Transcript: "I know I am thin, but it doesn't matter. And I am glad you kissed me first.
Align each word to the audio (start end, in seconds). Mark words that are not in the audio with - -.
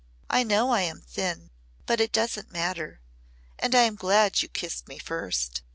"I 0.31 0.41
know 0.41 0.71
I 0.71 0.81
am 0.81 1.01
thin, 1.01 1.51
but 1.85 2.01
it 2.01 2.11
doesn't 2.11 2.51
matter. 2.51 3.01
And 3.59 3.75
I 3.75 3.81
am 3.83 3.93
glad 3.95 4.41
you 4.41 4.47
kissed 4.49 4.87
me 4.87 4.97
first. 4.97 5.61